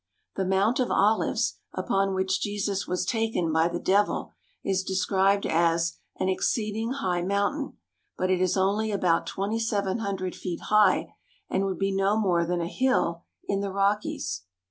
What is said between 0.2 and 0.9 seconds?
The Mount of